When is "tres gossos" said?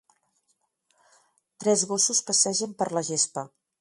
1.65-2.25